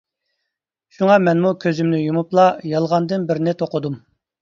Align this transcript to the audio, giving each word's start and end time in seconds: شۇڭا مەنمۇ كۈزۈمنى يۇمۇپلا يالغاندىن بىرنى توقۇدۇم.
شۇڭا 0.95 1.17
مەنمۇ 1.27 1.53
كۈزۈمنى 1.65 2.01
يۇمۇپلا 2.07 2.49
يالغاندىن 2.75 3.33
بىرنى 3.33 3.59
توقۇدۇم. 3.65 4.05